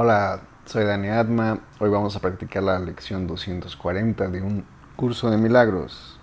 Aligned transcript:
Hola, 0.00 0.42
soy 0.64 0.84
Dani 0.84 1.08
Adma. 1.08 1.58
Hoy 1.80 1.90
vamos 1.90 2.14
a 2.14 2.20
practicar 2.20 2.62
la 2.62 2.78
lección 2.78 3.26
240 3.26 4.28
de 4.28 4.42
un 4.42 4.64
curso 4.94 5.28
de 5.28 5.38
milagros. 5.38 6.20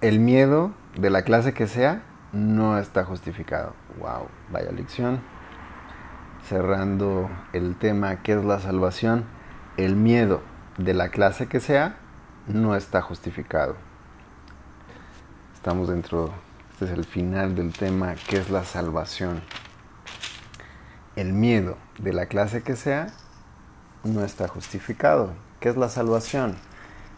El 0.00 0.18
miedo, 0.18 0.72
de 0.96 1.10
la 1.10 1.22
clase 1.22 1.54
que 1.54 1.68
sea, 1.68 2.02
no 2.32 2.78
está 2.78 3.04
justificado. 3.04 3.74
Wow, 4.00 4.26
vaya 4.50 4.72
lección. 4.72 5.20
Cerrando 6.48 7.30
el 7.52 7.76
tema 7.76 8.24
¿qué 8.24 8.32
es 8.32 8.44
la 8.44 8.58
salvación? 8.58 9.24
El 9.76 9.94
miedo, 9.94 10.42
de 10.78 10.94
la 10.94 11.10
clase 11.10 11.46
que 11.46 11.60
sea, 11.60 11.96
no 12.48 12.74
está 12.74 13.02
justificado. 13.02 13.76
Estamos 15.54 15.86
dentro, 15.86 16.32
este 16.72 16.86
es 16.86 16.90
el 16.90 17.04
final 17.04 17.54
del 17.54 17.72
tema 17.72 18.16
¿qué 18.28 18.38
es 18.38 18.50
la 18.50 18.64
salvación? 18.64 19.42
El 21.16 21.32
miedo 21.32 21.78
de 21.98 22.12
la 22.12 22.26
clase 22.26 22.62
que 22.62 22.76
sea 22.76 23.08
no 24.04 24.22
está 24.22 24.48
justificado. 24.48 25.32
¿Qué 25.60 25.70
es 25.70 25.76
la 25.76 25.88
salvación? 25.88 26.56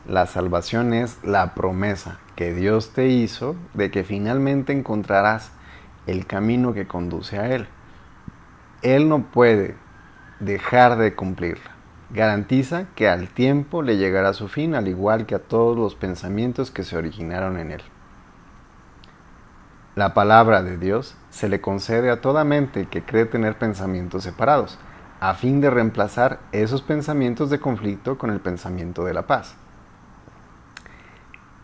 La 0.06 0.26
salvación 0.26 0.94
es 0.94 1.18
la 1.24 1.54
promesa 1.54 2.18
que 2.36 2.54
Dios 2.54 2.92
te 2.94 3.08
hizo 3.08 3.56
de 3.74 3.90
que 3.90 4.04
finalmente 4.04 4.72
encontrarás 4.72 5.50
el 6.06 6.26
camino 6.26 6.72
que 6.72 6.86
conduce 6.86 7.38
a 7.38 7.52
Él. 7.54 7.66
Él 8.82 9.08
no 9.08 9.24
puede 9.24 9.76
dejar 10.38 10.96
de 10.96 11.14
cumplirla. 11.16 11.72
Garantiza 12.10 12.86
que 12.94 13.08
al 13.08 13.28
tiempo 13.28 13.82
le 13.82 13.96
llegará 13.96 14.32
su 14.32 14.48
fin, 14.48 14.74
al 14.74 14.88
igual 14.88 15.26
que 15.26 15.34
a 15.34 15.40
todos 15.40 15.76
los 15.76 15.96
pensamientos 15.96 16.70
que 16.70 16.84
se 16.84 16.96
originaron 16.96 17.58
en 17.58 17.72
Él. 17.72 17.82
La 19.98 20.14
palabra 20.14 20.62
de 20.62 20.78
Dios 20.78 21.16
se 21.28 21.48
le 21.48 21.60
concede 21.60 22.08
a 22.08 22.20
toda 22.20 22.44
mente 22.44 22.86
que 22.86 23.02
cree 23.02 23.24
tener 23.24 23.58
pensamientos 23.58 24.22
separados, 24.22 24.78
a 25.18 25.34
fin 25.34 25.60
de 25.60 25.70
reemplazar 25.70 26.38
esos 26.52 26.82
pensamientos 26.82 27.50
de 27.50 27.58
conflicto 27.58 28.16
con 28.16 28.30
el 28.30 28.38
pensamiento 28.38 29.04
de 29.04 29.12
la 29.12 29.26
paz. 29.26 29.56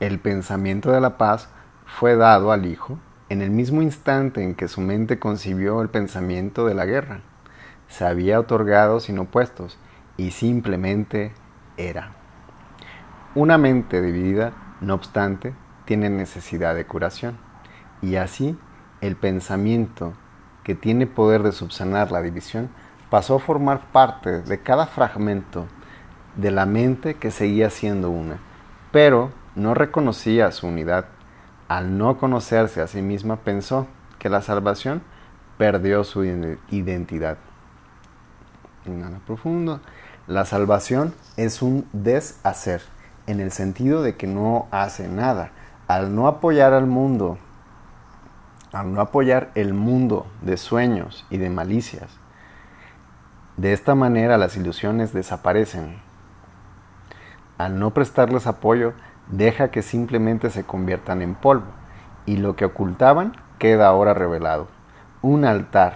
El 0.01 0.19
pensamiento 0.19 0.91
de 0.91 1.01
la 1.01 1.17
paz 1.17 1.49
fue 1.87 2.17
dado 2.17 2.51
al 2.51 2.67
Hijo 2.67 2.99
en 3.29 3.41
el 3.41 3.51
mismo 3.51 3.83
instante 3.83 4.43
en 4.43 4.57
que 4.57 4.67
su 4.67 4.81
mente 4.81 5.21
concibió 5.21 5.81
el 5.81 5.89
pensamiento 5.89 6.67
de 6.67 6.75
la 6.75 6.87
guerra. 6.87 7.21
Se 7.87 8.05
había 8.05 8.41
otorgado 8.41 8.99
sin 8.99 9.21
opuestos 9.21 9.79
y 10.17 10.33
simplemente 10.33 11.33
era. 11.77 12.17
Una 13.37 13.59
mente 13.59 14.03
dividida, 14.03 14.55
no 14.81 14.95
obstante, 14.95 15.55
tiene 15.85 16.11
necesidad 16.11 16.75
de 16.75 16.85
curación. 16.85 17.54
Y 18.05 18.17
así, 18.17 18.55
el 19.01 19.17
pensamiento, 19.17 20.13
que 20.63 20.75
tiene 20.75 21.07
poder 21.07 21.43
de 21.43 21.53
subsanar 21.53 22.13
la 22.13 22.21
división, 22.21 22.69
pasó 23.09 23.37
a 23.37 23.41
formar 23.41 23.81
parte 23.93 24.43
de 24.43 24.61
cada 24.61 24.85
fragmento 24.85 25.65
de 26.37 26.51
la 26.51 26.67
mente 26.67 27.15
que 27.15 27.31
seguía 27.31 27.71
siendo 27.71 28.11
una, 28.11 28.41
pero 28.93 29.31
no 29.55 29.73
reconocía 29.73 30.53
su 30.53 30.67
unidad. 30.67 31.07
Al 31.67 31.97
no 31.97 32.19
conocerse 32.19 32.83
a 32.83 32.89
sí 32.89 33.01
misma, 33.01 33.37
pensó 33.37 33.87
que 34.19 34.29
la 34.29 34.43
salvación 34.43 35.01
perdió 35.57 36.05
su 36.05 36.25
identidad. 36.25 37.39
Nada 38.85 39.19
profundo. 39.27 39.81
La 40.27 40.45
salvación 40.45 41.15
es 41.39 41.63
un 41.63 41.89
deshacer, 41.95 42.83
en 43.27 43.41
el 43.41 43.51
sentido 43.51 44.03
de 44.03 44.17
que 44.17 44.27
no 44.27 44.69
hace 44.73 45.09
nada. 45.09 45.53
Al 45.89 46.15
no 46.15 46.29
apoyar 46.29 46.75
al 46.75 46.87
mundo 46.87 47.39
al 48.75 48.93
no 48.93 49.01
apoyar 49.01 49.51
el 49.55 49.73
mundo 49.73 50.27
de 50.43 50.57
sueños 50.57 51.25
y 51.31 51.39
de 51.39 51.49
malicias. 51.49 52.11
De 53.57 53.73
esta 53.73 53.95
manera 53.95 54.37
las 54.37 54.57
ilusiones 54.57 55.13
desaparecen. 55.13 56.01
Al 57.57 57.79
no 57.79 57.93
prestarles 57.93 58.49
apoyo, 58.49 58.93
deja 59.31 59.71
que 59.71 59.81
simplemente 59.81 60.51
se 60.51 60.65
conviertan 60.65 61.23
en 61.23 61.37
polvo, 61.37 61.67
y 62.27 62.37
lo 62.37 62.57
que 62.57 62.65
ocultaban 62.65 63.37
queda 63.61 63.87
ahora 63.87 64.13
revelado. 64.13 64.67
Un 65.23 65.45
altar 65.45 65.95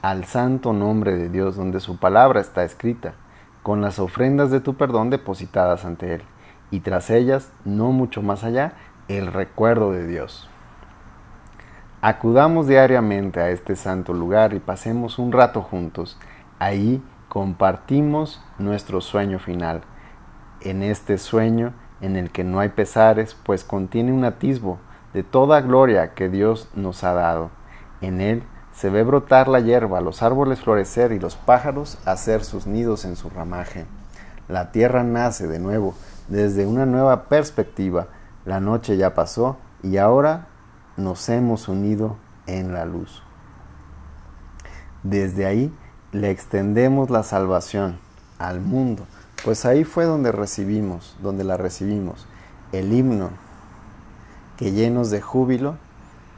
al 0.00 0.24
santo 0.24 0.72
nombre 0.72 1.16
de 1.16 1.28
Dios 1.28 1.56
donde 1.56 1.78
su 1.80 1.98
palabra 1.98 2.40
está 2.40 2.64
escrita, 2.64 3.12
con 3.62 3.82
las 3.82 3.98
ofrendas 3.98 4.50
de 4.50 4.60
tu 4.60 4.74
perdón 4.74 5.10
depositadas 5.10 5.84
ante 5.84 6.14
Él, 6.14 6.22
y 6.70 6.80
tras 6.80 7.10
ellas, 7.10 7.52
no 7.66 7.92
mucho 7.92 8.22
más 8.22 8.44
allá, 8.44 8.72
el 9.08 9.26
recuerdo 9.26 9.92
de 9.92 10.06
Dios. 10.06 10.48
Acudamos 12.06 12.66
diariamente 12.66 13.40
a 13.40 13.48
este 13.48 13.76
santo 13.76 14.12
lugar 14.12 14.52
y 14.52 14.58
pasemos 14.58 15.18
un 15.18 15.32
rato 15.32 15.62
juntos. 15.62 16.18
Ahí 16.58 17.02
compartimos 17.30 18.42
nuestro 18.58 19.00
sueño 19.00 19.38
final. 19.38 19.80
En 20.60 20.82
este 20.82 21.16
sueño 21.16 21.72
en 22.02 22.16
el 22.16 22.30
que 22.30 22.44
no 22.44 22.60
hay 22.60 22.68
pesares, 22.68 23.34
pues 23.42 23.64
contiene 23.64 24.12
un 24.12 24.26
atisbo 24.26 24.78
de 25.14 25.22
toda 25.22 25.62
gloria 25.62 26.12
que 26.12 26.28
Dios 26.28 26.68
nos 26.74 27.04
ha 27.04 27.14
dado. 27.14 27.48
En 28.02 28.20
él 28.20 28.42
se 28.74 28.90
ve 28.90 29.02
brotar 29.02 29.48
la 29.48 29.60
hierba, 29.60 30.02
los 30.02 30.22
árboles 30.22 30.60
florecer 30.60 31.10
y 31.10 31.18
los 31.18 31.36
pájaros 31.36 31.96
hacer 32.04 32.44
sus 32.44 32.66
nidos 32.66 33.06
en 33.06 33.16
su 33.16 33.30
ramaje. 33.30 33.86
La 34.46 34.72
tierra 34.72 35.04
nace 35.04 35.46
de 35.46 35.58
nuevo, 35.58 35.94
desde 36.28 36.66
una 36.66 36.84
nueva 36.84 37.30
perspectiva. 37.30 38.08
La 38.44 38.60
noche 38.60 38.98
ya 38.98 39.14
pasó 39.14 39.56
y 39.82 39.96
ahora 39.96 40.48
nos 40.96 41.28
hemos 41.28 41.68
unido 41.68 42.16
en 42.46 42.72
la 42.72 42.84
luz. 42.84 43.22
Desde 45.02 45.46
ahí 45.46 45.72
le 46.12 46.30
extendemos 46.30 47.10
la 47.10 47.22
salvación 47.22 47.98
al 48.38 48.60
mundo, 48.60 49.06
pues 49.44 49.64
ahí 49.64 49.84
fue 49.84 50.04
donde 50.04 50.32
recibimos, 50.32 51.16
donde 51.22 51.44
la 51.44 51.56
recibimos, 51.56 52.26
el 52.72 52.92
himno 52.92 53.30
que 54.56 54.72
llenos 54.72 55.10
de 55.10 55.20
júbilo 55.20 55.76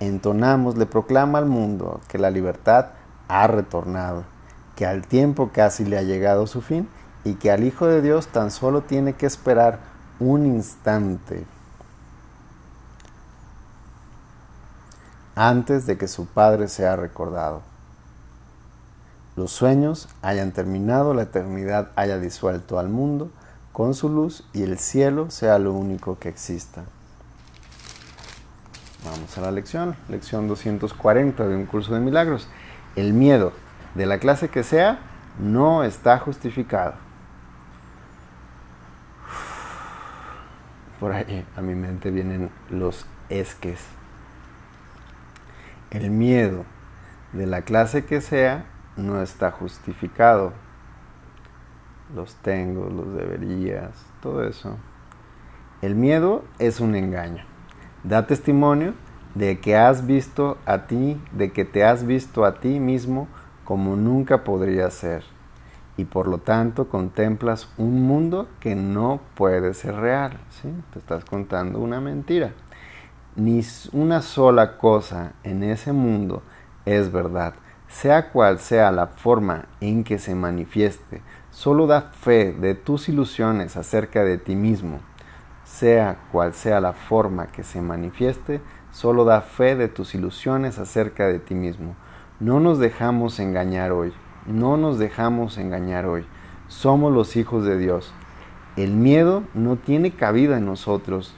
entonamos 0.00 0.77
le 0.77 0.87
proclama 0.87 1.38
al 1.38 1.47
mundo 1.47 2.00
que 2.09 2.19
la 2.19 2.31
libertad 2.31 2.88
ha 3.28 3.47
retornado, 3.47 4.25
que 4.75 4.87
al 4.87 5.06
tiempo 5.06 5.50
casi 5.53 5.84
le 5.84 5.97
ha 5.97 6.03
llegado 6.03 6.47
su 6.47 6.61
fin 6.61 6.88
y 7.25 7.34
que 7.34 7.50
al 7.50 7.65
Hijo 7.65 7.87
de 7.87 8.03
Dios 8.03 8.28
tan 8.28 8.50
solo 8.50 8.83
tiene 8.83 9.15
que 9.15 9.27
esperar 9.27 9.78
un 10.21 10.44
instante 10.44 11.47
antes 15.37 15.87
de 15.87 15.99
que 15.99 16.09
su 16.09 16.27
Padre 16.27 16.67
sea 16.67 16.97
recordado. 16.97 17.61
Los 19.37 19.53
sueños 19.53 20.09
hayan 20.23 20.53
terminado, 20.53 21.13
la 21.13 21.25
eternidad 21.25 21.91
haya 21.95 22.19
disuelto 22.19 22.79
al 22.79 22.89
mundo 22.89 23.31
con 23.73 23.95
su 23.95 24.09
luz 24.09 24.45
y 24.55 24.63
el 24.63 24.79
cielo 24.79 25.31
sea 25.31 25.59
lo 25.59 25.75
único 25.75 26.19
que 26.19 26.31
exista. 26.31 26.85
Vamos 29.05 29.37
a 29.37 29.43
la 29.43 29.51
lección, 29.51 29.95
lección 30.09 30.49
240 30.49 31.47
de 31.47 31.55
un 31.55 31.67
curso 31.67 31.93
de 31.93 32.01
milagros. 32.01 32.49
El 32.97 33.13
miedo, 33.13 33.53
de 33.95 34.07
la 34.07 34.19
clase 34.19 34.49
que 34.49 34.63
sea, 34.63 35.01
no 35.39 35.85
está 35.85 36.19
justificado. 36.19 36.95
Por 40.99 41.13
ahí 41.13 41.47
a 41.55 41.61
mi 41.61 41.75
mente 41.75 42.11
vienen 42.11 42.51
los 42.71 43.05
esques 43.29 43.81
el 45.97 46.11
miedo 46.11 46.65
de 47.33 47.47
la 47.47 47.62
clase 47.62 48.05
que 48.05 48.21
sea 48.21 48.67
no 48.97 49.23
está 49.23 49.51
justificado. 49.51 50.53
Los 52.15 52.34
tengo, 52.37 52.89
los 52.89 53.15
deberías, 53.15 54.06
todo 54.21 54.45
eso. 54.45 54.77
El 55.83 55.95
miedo 55.95 56.45
es 56.59 56.81
un 56.81 56.95
engaño. 56.95 57.45
Da 58.05 58.27
testimonio 58.27 58.95
de 59.35 59.59
que 59.59 59.77
has 59.77 60.06
visto 60.06 60.59
a 60.67 60.87
ti, 60.87 61.21
de 61.33 61.53
que 61.53 61.65
te 61.65 61.85
has 61.85 62.06
visto 62.06 62.44
a 62.44 62.61
ti 62.61 62.79
mismo 62.79 63.26
como 63.65 63.97
nunca 63.97 64.44
podría 64.44 64.91
ser. 64.91 65.25
Y 65.97 66.05
por 66.05 66.29
lo 66.29 66.38
tanto 66.38 66.88
contemplas 66.88 67.70
un 67.79 68.03
mundo 68.03 68.49
que 68.61 68.75
no 68.75 69.20
puede 69.35 69.73
ser 69.73 69.97
real. 69.97 70.38
¿sí? 70.50 70.69
Te 70.93 70.99
estás 70.99 71.25
contando 71.25 71.81
una 71.81 72.00
mentira 72.00 72.53
ni 73.37 73.62
una 73.93 74.23
sola 74.23 74.79
cosa 74.79 75.33
en 75.44 75.62
ese 75.62 75.93
mundo 75.93 76.43
es 76.87 77.12
verdad, 77.12 77.55
sea 77.88 78.31
cual 78.31 78.59
sea 78.59 78.91
la 78.91 79.09
forma 79.09 79.67
en 79.81 80.05
que 80.05 80.19
se 80.19 80.35
manifieste, 80.35 81.23
solo 81.50 81.87
da 81.87 82.03
fe 82.03 82.53
de 82.53 82.75
tus 82.75 83.09
ilusiones 83.09 83.77
acerca 83.77 84.25
de 84.25 84.38
ti 84.38 84.56
mismo. 84.56 85.00
Sea 85.65 86.17
cual 86.33 86.55
sea 86.55 86.81
la 86.81 86.93
forma 86.93 87.49
que 87.49 87.62
se 87.62 87.83
manifieste, 87.83 88.61
solo 88.91 89.25
da 89.25 89.43
fe 89.43 89.77
de 89.77 89.89
tus 89.89 90.15
ilusiones 90.15 90.79
acerca 90.79 91.27
de 91.27 91.39
ti 91.39 91.55
mismo. 91.55 91.97
No 92.41 92.61
nos 92.61 92.79
dejamos 92.79 93.39
engañar 93.39 93.93
hoy, 93.93 94.12
no 94.47 94.77
nos 94.77 94.99
dejamos 94.99 95.59
engañar 95.59 96.06
hoy. 96.06 96.25
Somos 96.69 97.12
los 97.12 97.37
hijos 97.37 97.65
de 97.65 97.77
Dios. 97.77 98.12
El 98.77 98.93
miedo 98.93 99.43
no 99.55 99.77
tiene 99.77 100.12
cabida 100.12 100.59
en 100.59 100.67
nosotros, 100.67 101.35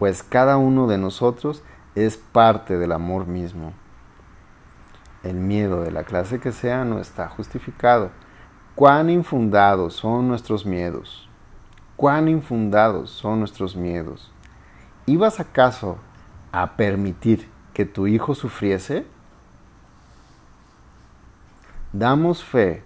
pues 0.00 0.22
cada 0.22 0.56
uno 0.56 0.86
de 0.86 0.96
nosotros 0.96 1.62
es 1.94 2.16
parte 2.16 2.78
del 2.78 2.92
amor 2.92 3.26
mismo. 3.26 3.74
El 5.22 5.34
miedo 5.34 5.82
de 5.82 5.90
la 5.90 6.04
clase 6.04 6.40
que 6.40 6.52
sea 6.52 6.86
no 6.86 7.00
está 7.00 7.28
justificado. 7.28 8.10
Cuán 8.74 9.10
infundados 9.10 9.92
son 9.92 10.26
nuestros 10.26 10.64
miedos. 10.64 11.28
Cuán 11.96 12.28
infundados 12.28 13.10
son 13.10 13.40
nuestros 13.40 13.76
miedos. 13.76 14.32
¿Ibas 15.04 15.38
acaso 15.38 15.98
a 16.50 16.78
permitir 16.78 17.50
que 17.74 17.84
tu 17.84 18.06
hijo 18.06 18.34
sufriese? 18.34 19.04
Damos 21.92 22.42
fe, 22.42 22.82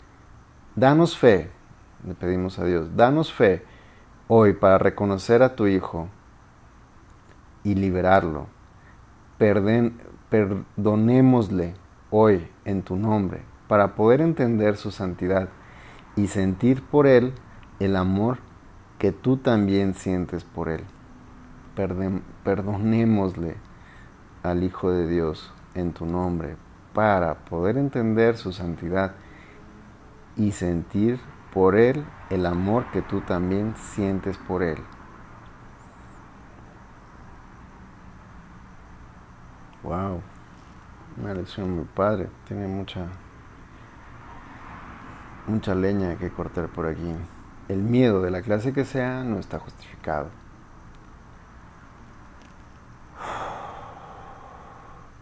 danos 0.75 1.17
fe, 1.17 1.53
le 2.05 2.15
pedimos 2.15 2.59
a 2.59 2.65
Dios, 2.65 2.97
danos 2.97 3.33
fe 3.33 3.65
hoy 4.27 4.55
para 4.55 4.79
reconocer 4.79 5.45
a 5.45 5.55
tu 5.55 5.69
hijo 5.69 6.09
y 7.65 7.75
liberarlo. 7.75 8.47
perdonémosle 10.31 11.75
hoy 12.11 12.47
en 12.65 12.83
tu 12.83 12.97
nombre 12.97 13.43
para 13.67 13.97
poder 13.97 14.21
entender 14.21 14.77
su 14.77 14.91
santidad 14.91 15.49
y 16.17 16.29
sentir 16.29 16.83
por 16.83 17.07
él 17.07 17.33
el 17.81 17.97
amor 17.97 18.39
que 18.99 19.11
tú 19.11 19.39
también 19.39 19.95
sientes 19.95 20.45
por 20.45 20.69
él. 20.69 20.85
perdonémosle 22.45 23.57
al 24.45 24.63
Hijo 24.63 24.91
de 24.91 25.09
Dios 25.09 25.53
en 25.75 25.93
tu 25.93 26.07
nombre 26.07 26.57
para 26.93 27.35
poder 27.35 27.77
entender 27.77 28.37
su 28.37 28.53
santidad 28.53 29.13
y 30.37 30.53
sentir 30.53 31.19
por 31.53 31.77
Él 31.77 32.05
el 32.31 32.47
amor 32.47 32.85
que 32.93 33.03
tú 33.03 33.21
también 33.21 33.75
sientes 33.77 34.37
por 34.39 34.63
Él. 34.63 34.79
Wow, 39.85 40.23
una 41.19 41.35
lección 41.35 41.77
muy 41.77 41.85
padre. 41.85 42.31
Tiene 42.49 42.67
mucha, 42.67 43.07
mucha 45.47 45.75
leña 45.75 46.17
que 46.17 46.31
cortar 46.31 46.69
por 46.69 46.87
aquí. 46.87 47.15
El 47.69 47.83
miedo 47.83 48.23
de 48.23 48.31
la 48.31 48.41
clase 48.41 48.73
que 48.73 48.87
sea 48.87 49.23
no 49.25 49.39
está 49.39 49.59
justificado. 49.59 50.31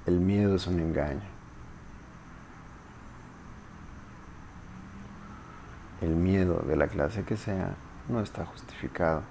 El 0.06 0.20
miedo 0.20 0.54
es 0.54 0.68
un 0.68 0.78
engaño. 0.78 1.22
El 6.00 6.14
miedo 6.14 6.62
de 6.68 6.76
la 6.76 6.86
clase 6.86 7.24
que 7.24 7.36
sea 7.36 7.74
no 8.08 8.20
está 8.20 8.44
justificado. 8.44 9.22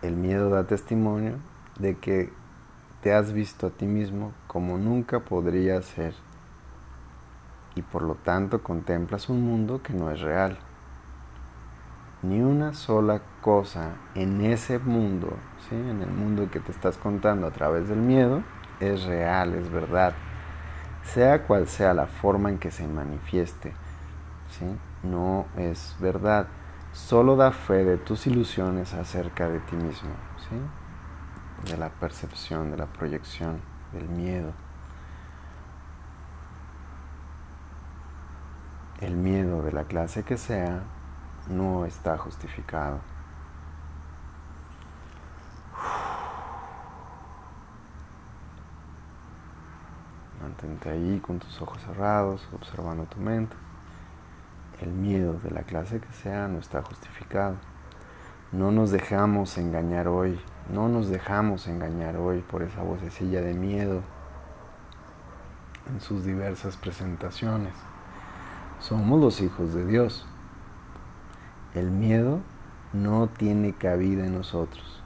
El 0.00 0.16
miedo 0.16 0.48
da 0.48 0.66
testimonio 0.66 1.34
de 1.78 1.96
que 1.96 2.37
te 3.08 3.14
has 3.14 3.32
visto 3.32 3.68
a 3.68 3.70
ti 3.70 3.86
mismo 3.86 4.34
como 4.46 4.76
nunca 4.76 5.20
podría 5.20 5.80
ser 5.80 6.12
y 7.74 7.80
por 7.80 8.02
lo 8.02 8.16
tanto 8.16 8.62
contemplas 8.62 9.30
un 9.30 9.42
mundo 9.46 9.80
que 9.82 9.94
no 9.94 10.10
es 10.10 10.20
real. 10.20 10.58
Ni 12.20 12.42
una 12.42 12.74
sola 12.74 13.22
cosa 13.40 13.92
en 14.14 14.42
ese 14.42 14.78
mundo, 14.78 15.38
¿sí? 15.66 15.74
en 15.74 16.02
el 16.02 16.10
mundo 16.10 16.50
que 16.50 16.60
te 16.60 16.70
estás 16.70 16.98
contando 16.98 17.46
a 17.46 17.50
través 17.50 17.88
del 17.88 18.00
miedo, 18.00 18.42
es 18.78 19.04
real, 19.04 19.54
es 19.54 19.72
verdad, 19.72 20.12
sea 21.02 21.44
cual 21.44 21.66
sea 21.66 21.94
la 21.94 22.08
forma 22.08 22.50
en 22.50 22.58
que 22.58 22.70
se 22.70 22.86
manifieste. 22.86 23.72
¿sí? 24.50 24.66
No 25.02 25.46
es 25.56 25.96
verdad, 25.98 26.46
solo 26.92 27.36
da 27.36 27.52
fe 27.52 27.86
de 27.86 27.96
tus 27.96 28.26
ilusiones 28.26 28.92
acerca 28.92 29.48
de 29.48 29.60
ti 29.60 29.76
mismo. 29.76 30.10
¿sí? 30.50 30.56
De 31.64 31.76
la 31.76 31.88
percepción, 31.88 32.70
de 32.70 32.76
la 32.76 32.86
proyección, 32.86 33.60
del 33.92 34.08
miedo. 34.08 34.52
El 39.00 39.14
miedo 39.14 39.62
de 39.62 39.72
la 39.72 39.84
clase 39.84 40.24
que 40.24 40.36
sea 40.36 40.82
no 41.48 41.84
está 41.84 42.18
justificado. 42.18 43.00
Mantente 50.42 50.90
ahí 50.90 51.20
con 51.20 51.38
tus 51.38 51.60
ojos 51.60 51.80
cerrados, 51.82 52.48
observando 52.52 53.04
tu 53.04 53.18
mente. 53.18 53.56
El 54.80 54.90
miedo 54.90 55.34
de 55.34 55.50
la 55.50 55.62
clase 55.62 56.00
que 56.00 56.12
sea 56.12 56.48
no 56.48 56.58
está 56.58 56.82
justificado. 56.82 57.56
No 58.52 58.70
nos 58.72 58.90
dejamos 58.90 59.58
engañar 59.58 60.08
hoy 60.08 60.40
no 60.68 60.88
nos 60.88 61.08
dejamos 61.08 61.66
engañar 61.66 62.16
hoy 62.16 62.40
por 62.40 62.62
esa 62.62 62.82
vocecilla 62.82 63.40
de 63.40 63.54
miedo 63.54 64.02
en 65.88 66.00
sus 66.00 66.24
diversas 66.24 66.76
presentaciones. 66.76 67.72
Somos 68.78 69.20
los 69.20 69.40
hijos 69.40 69.72
de 69.72 69.86
Dios. 69.86 70.26
El 71.74 71.90
miedo 71.90 72.40
no 72.92 73.28
tiene 73.28 73.72
cabida 73.72 74.26
en 74.26 74.34
nosotros. 74.34 75.02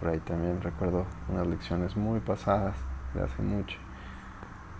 Por 0.00 0.10
ahí 0.10 0.20
también 0.20 0.60
recuerdo 0.60 1.06
unas 1.28 1.46
lecciones 1.46 1.96
muy 1.96 2.20
pasadas 2.20 2.76
de 3.14 3.22
hace 3.22 3.42
mucho, 3.42 3.78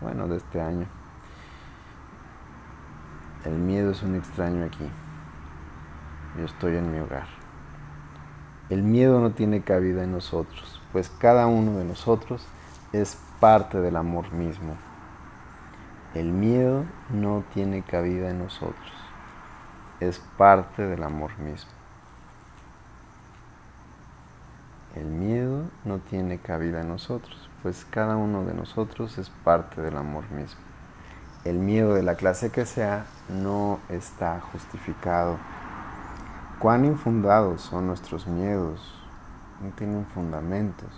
bueno, 0.01 0.29
de 0.29 0.37
este 0.37 0.61
año. 0.61 0.87
El 3.45 3.55
miedo 3.55 3.91
es 3.91 4.03
un 4.03 4.17
extraño 4.17 4.65
aquí. 4.65 4.89
Yo 6.39 6.45
estoy 6.45 6.77
en 6.77 6.93
mi 6.93 6.99
hogar. 6.99 7.44
El 8.71 8.83
miedo 8.83 9.21
no 9.21 9.33
tiene 9.33 9.61
cabida 9.61 10.05
en 10.05 10.13
nosotros, 10.13 10.81
pues 10.91 11.11
cada 11.11 11.47
uno 11.47 11.79
de 11.79 11.85
nosotros 11.85 12.47
es 12.95 13.19
parte 13.39 13.79
del 13.79 13.97
amor 13.97 14.33
mismo. 14.33 14.75
El 16.15 16.33
miedo 16.33 16.87
no 17.11 17.45
tiene 17.53 17.83
cabida 17.83 18.31
en 18.31 18.39
nosotros, 18.39 18.93
es 20.01 20.19
parte 20.39 20.87
del 20.87 21.03
amor 21.03 21.39
mismo. 21.39 21.71
El 24.95 25.07
miedo 25.07 25.65
no 25.85 25.99
tiene 25.99 26.39
cabida 26.39 26.81
en 26.81 26.89
nosotros, 26.89 27.51
pues 27.63 27.85
cada 27.85 28.17
uno 28.17 28.45
de 28.45 28.55
nosotros 28.55 29.19
es 29.19 29.29
parte 29.29 29.83
del 29.83 29.99
amor 29.99 30.31
mismo. 30.31 30.61
El 31.45 31.59
miedo 31.59 31.93
de 31.93 32.03
la 32.03 32.15
clase 32.15 32.51
que 32.51 32.65
sea 32.65 33.05
no 33.29 33.81
está 33.91 34.41
justificado 34.41 35.37
Cuán 36.65 36.87
infundados 36.87 37.61
son 37.61 37.89
nuestros 37.89 38.27
miedos, 38.27 38.81
no 39.61 39.69
tienen 39.73 40.07
fundamentos. 40.07 40.89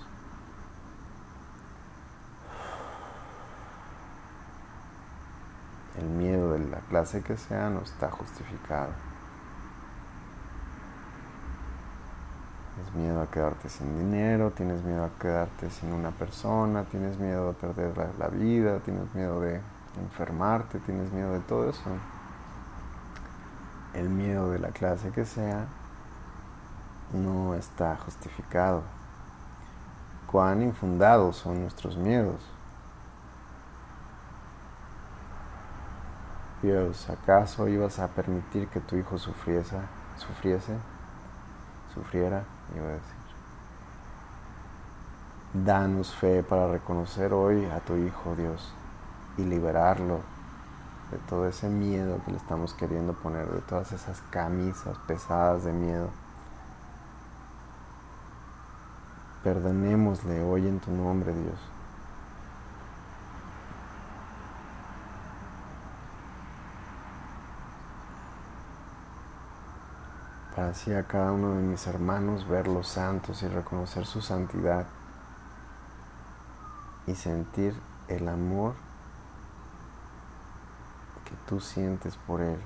El 5.98 6.04
miedo 6.04 6.52
de 6.52 6.60
la 6.60 6.78
clase 6.82 7.20
que 7.20 7.36
sea 7.36 7.68
no 7.68 7.80
está 7.80 8.12
justificado. 8.12 8.92
Tienes 12.76 12.94
miedo 12.94 13.20
a 13.20 13.26
quedarte 13.26 13.68
sin 13.68 13.98
dinero, 13.98 14.52
tienes 14.52 14.84
miedo 14.84 15.02
a 15.02 15.18
quedarte 15.18 15.70
sin 15.70 15.92
una 15.92 16.12
persona, 16.12 16.84
tienes 16.84 17.18
miedo 17.18 17.50
a 17.50 17.52
perder 17.54 18.14
la, 18.20 18.28
vida, 18.28 18.78
tienes 18.84 19.12
miedo 19.16 19.40
de 19.40 19.60
enfermarte, 20.00 20.78
tienes 20.78 21.10
miedo 21.10 21.32
de 21.32 21.40
todo 21.40 21.68
eso 21.68 21.90
el 23.96 24.10
miedo 24.10 24.50
de 24.50 24.58
la 24.58 24.68
clase 24.68 25.10
que 25.10 25.24
sea 25.24 25.66
no 27.12 27.54
está 27.54 27.96
justificado. 27.96 28.82
Cuán 30.30 30.62
infundados 30.62 31.36
son 31.36 31.62
nuestros 31.62 31.96
miedos. 31.96 32.40
Dios, 36.62 37.08
¿acaso 37.08 37.68
ibas 37.68 37.98
a 37.98 38.08
permitir 38.08 38.68
que 38.68 38.80
tu 38.80 38.96
hijo 38.96 39.18
sufriese, 39.18 39.76
sufriese, 40.16 40.76
sufriera? 41.94 42.44
Iba 42.74 42.88
a 42.88 42.92
decir. 42.92 43.16
Danos 45.54 46.14
fe 46.14 46.42
para 46.42 46.66
reconocer 46.68 47.32
hoy 47.32 47.64
a 47.66 47.80
tu 47.80 47.96
hijo, 47.96 48.34
Dios, 48.34 48.74
y 49.38 49.44
liberarlo 49.44 50.35
de 51.10 51.18
todo 51.28 51.46
ese 51.46 51.68
miedo 51.68 52.20
que 52.24 52.32
le 52.32 52.36
estamos 52.36 52.74
queriendo 52.74 53.12
poner, 53.12 53.48
de 53.48 53.60
todas 53.60 53.92
esas 53.92 54.20
camisas 54.30 54.98
pesadas 55.06 55.64
de 55.64 55.72
miedo. 55.72 56.10
Perdonémosle 59.44 60.42
hoy 60.42 60.66
en 60.66 60.80
tu 60.80 60.90
nombre, 60.90 61.32
Dios. 61.32 61.58
Para 70.56 70.70
así 70.70 70.92
a 70.92 71.04
cada 71.04 71.32
uno 71.32 71.50
de 71.50 71.62
mis 71.62 71.86
hermanos 71.86 72.48
ver 72.48 72.66
los 72.66 72.88
santos 72.88 73.42
y 73.42 73.48
reconocer 73.48 74.06
su 74.06 74.22
santidad 74.22 74.86
y 77.06 77.14
sentir 77.14 77.78
el 78.08 78.26
amor 78.26 78.85
tú 81.48 81.60
sientes 81.60 82.16
por 82.26 82.40
Él. 82.40 82.58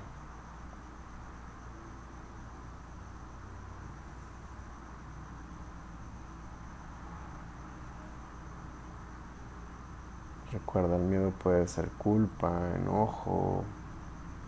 Recuerda, 10.51 10.97
el 10.97 11.03
miedo 11.03 11.31
puede 11.31 11.67
ser 11.67 11.89
culpa, 11.91 12.51
enojo, 12.75 13.63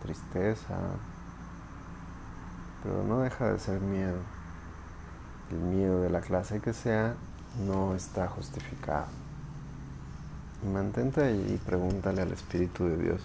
tristeza, 0.02 0.78
pero 2.84 3.04
no 3.04 3.20
deja 3.20 3.52
de 3.52 3.60
ser 3.60 3.80
miedo. 3.80 4.20
El 5.52 5.60
miedo 5.60 6.02
de 6.02 6.10
la 6.10 6.22
clase 6.22 6.60
que 6.60 6.74
sea 6.74 7.16
no 7.66 7.96
está 7.96 8.28
justificado. 8.28 9.08
Y 10.64 10.68
mantente 10.68 11.24
ahí 11.24 11.54
y 11.54 11.58
pregúntale 11.58 12.22
al 12.22 12.32
Espíritu 12.32 12.86
de 12.86 12.98
Dios, 12.98 13.22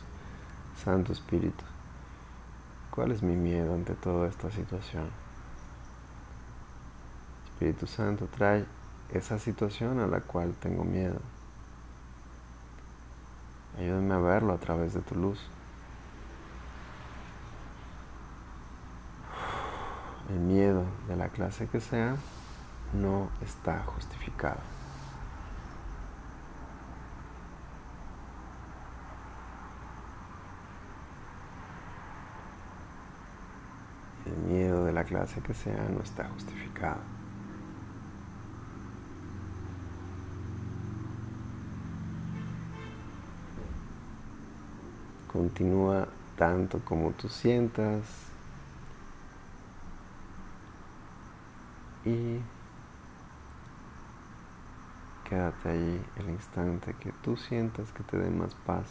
Santo 0.84 1.12
Espíritu, 1.12 1.64
¿cuál 2.90 3.10
es 3.10 3.22
mi 3.22 3.34
miedo 3.34 3.74
ante 3.74 3.94
toda 3.94 4.28
esta 4.28 4.50
situación? 4.50 5.10
Espíritu 7.52 7.86
Santo, 7.86 8.26
trae 8.26 8.64
esa 9.12 9.38
situación 9.38 9.98
a 9.98 10.06
la 10.06 10.20
cual 10.20 10.54
tengo 10.60 10.84
miedo. 10.84 11.20
Ayúdame 13.76 14.14
a 14.14 14.18
verlo 14.18 14.52
a 14.52 14.58
través 14.58 14.94
de 14.94 15.00
tu 15.00 15.14
luz. 15.16 15.40
El 20.28 20.40
miedo 20.40 20.84
de 21.08 21.16
la 21.16 21.28
clase 21.28 21.66
que 21.66 21.80
sea 21.80 22.16
no 22.92 23.28
está 23.40 23.82
justificado. 23.84 24.60
El 34.26 34.36
miedo 34.36 34.84
de 34.84 34.92
la 34.92 34.97
clase 35.08 35.40
que 35.40 35.54
sea 35.54 35.88
no 35.88 36.02
está 36.02 36.28
justificado. 36.28 37.00
Continúa 45.32 46.08
tanto 46.36 46.80
como 46.84 47.10
tú 47.12 47.28
sientas 47.28 48.04
y 52.04 52.40
quédate 55.28 55.68
ahí 55.68 56.04
el 56.16 56.30
instante 56.30 56.94
que 56.94 57.12
tú 57.22 57.36
sientas 57.36 57.92
que 57.92 58.02
te 58.02 58.16
dé 58.16 58.30
más 58.30 58.54
paz, 58.54 58.86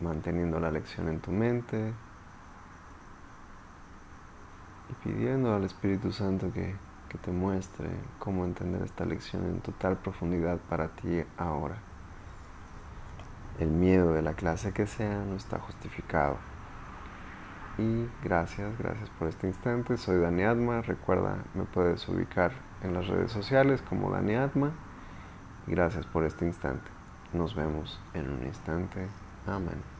manteniendo 0.00 0.60
la 0.60 0.70
lección 0.70 1.08
en 1.08 1.20
tu 1.20 1.30
mente 1.30 1.94
y 4.90 4.94
pidiendo 5.04 5.54
al 5.54 5.64
Espíritu 5.64 6.12
Santo 6.12 6.52
que, 6.52 6.74
que 7.08 7.18
te 7.18 7.30
muestre 7.30 7.88
cómo 8.18 8.44
entender 8.44 8.82
esta 8.82 9.04
lección 9.04 9.44
en 9.44 9.60
total 9.60 9.96
profundidad 9.98 10.58
para 10.68 10.88
ti 10.88 11.22
ahora. 11.36 11.76
El 13.58 13.70
miedo 13.70 14.12
de 14.12 14.22
la 14.22 14.34
clase 14.34 14.72
que 14.72 14.86
sea 14.86 15.24
no 15.24 15.36
está 15.36 15.58
justificado. 15.58 16.36
Y 17.78 18.08
gracias, 18.22 18.76
gracias 18.78 19.10
por 19.10 19.28
este 19.28 19.46
instante. 19.46 19.96
Soy 19.98 20.18
Dani 20.18 20.44
Atma. 20.44 20.80
Recuerda, 20.82 21.44
me 21.54 21.64
puedes 21.64 22.08
ubicar 22.08 22.52
en 22.82 22.94
las 22.94 23.06
redes 23.06 23.30
sociales 23.32 23.82
como 23.82 24.10
Dani 24.10 24.34
Atma. 24.34 24.72
Gracias 25.66 26.06
por 26.06 26.24
este 26.24 26.46
instante. 26.46 26.90
Nos 27.32 27.54
vemos 27.54 28.00
en 28.14 28.30
un 28.30 28.42
instante. 28.44 29.08
Amén. 29.46 29.95